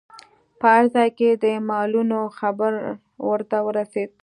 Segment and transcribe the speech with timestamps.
[0.59, 2.71] په هر ځای کې د مالونو خبر
[3.29, 4.09] ورته ورسید.